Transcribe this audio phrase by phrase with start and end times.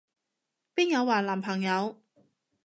[0.75, 1.95] 邊有話男朋友？